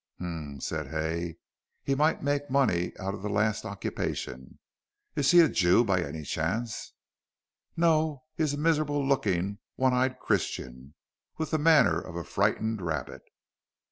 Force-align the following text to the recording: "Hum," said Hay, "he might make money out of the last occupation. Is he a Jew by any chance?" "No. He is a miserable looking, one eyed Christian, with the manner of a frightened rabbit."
"Hum," 0.17 0.59
said 0.61 0.87
Hay, 0.87 1.37
"he 1.83 1.93
might 1.93 2.23
make 2.23 2.49
money 2.49 2.91
out 2.97 3.13
of 3.13 3.21
the 3.21 3.29
last 3.29 3.65
occupation. 3.65 4.57
Is 5.15 5.29
he 5.29 5.41
a 5.41 5.47
Jew 5.47 5.83
by 5.85 6.01
any 6.01 6.23
chance?" 6.23 6.93
"No. 7.77 8.23
He 8.33 8.41
is 8.41 8.55
a 8.55 8.57
miserable 8.57 9.07
looking, 9.07 9.59
one 9.75 9.93
eyed 9.93 10.17
Christian, 10.19 10.95
with 11.37 11.51
the 11.51 11.59
manner 11.59 12.01
of 12.01 12.15
a 12.15 12.23
frightened 12.23 12.81
rabbit." 12.81 13.21